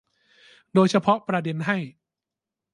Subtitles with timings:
[0.73, 1.77] โดยเฉพาะประเด็นให้